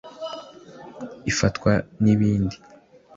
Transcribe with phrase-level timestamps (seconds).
[1.31, 1.71] Ifatwa
[2.03, 2.55] n ibindi